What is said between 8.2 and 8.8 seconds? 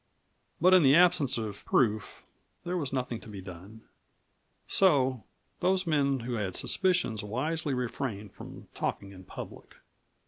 from